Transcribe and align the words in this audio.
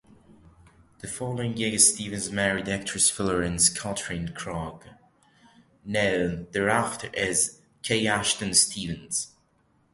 The 1.01 1.07
following 1.07 1.57
year 1.57 1.77
Stevens 1.77 2.31
married 2.31 2.67
actress 2.67 3.11
Florence 3.11 3.69
Katherine 3.69 4.33
Krug, 4.33 4.83
known 5.85 6.47
thereafter 6.49 7.11
as 7.15 7.61
Kay 7.83 8.07
Ashton-Stevens. 8.07 9.35